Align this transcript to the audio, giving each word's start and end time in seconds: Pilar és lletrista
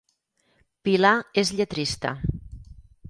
Pilar 0.87 1.11
és 1.43 1.53
lletrista 1.59 2.15